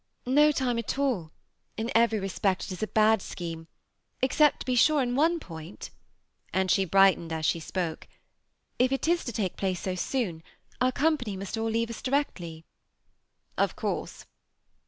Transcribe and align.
"No 0.25 0.51
time 0.51 0.79
at 0.79 0.97
all. 0.97 1.31
In 1.77 1.91
every 1.93 2.19
respect 2.19 2.63
it 2.65 2.71
is 2.71 2.81
a 2.81 2.87
bad 2.87 3.21
scheme, 3.21 3.67
except, 4.23 4.61
to 4.61 4.65
be 4.65 4.73
sure, 4.73 4.99
in 5.03 5.13
one 5.15 5.39
point,"— 5.39 5.91
and 6.53 6.71
she 6.71 6.85
brightened 6.85 7.31
as 7.31 7.45
she 7.45 7.59
spoke." 7.59 8.07
If 8.79 8.91
it 8.91 9.07
is 9.07 9.23
to 9.25 9.31
take 9.31 9.57
j^lace 9.57 9.77
so 9.77 9.93
soon, 9.93 10.41
our 10.81 10.91
<^Rm 10.91 11.17
pany 11.17 11.37
must 11.37 11.55
ail 11.55 11.65
leave 11.69 11.91
us 11.91 12.01
directly.^ 12.01 12.63
«Of 13.63 13.75
course." 13.75 14.25